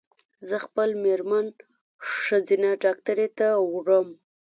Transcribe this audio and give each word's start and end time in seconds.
زه 0.47 0.55
خپل 0.65 0.89
مېرمن 1.03 1.45
ښځېنه 2.21 2.69
ډاکټري 2.83 3.27
ته 3.37 3.47
وړم 3.73 4.07